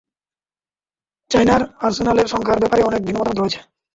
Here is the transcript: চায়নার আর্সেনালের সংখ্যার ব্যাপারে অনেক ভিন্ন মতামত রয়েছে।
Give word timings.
চায়নার 1.31 1.61
আর্সেনালের 1.79 2.27
সংখ্যার 2.27 2.61
ব্যাপারে 2.61 2.81
অনেক 2.83 3.01
ভিন্ন 3.03 3.17
মতামত 3.19 3.37
রয়েছে। 3.39 3.59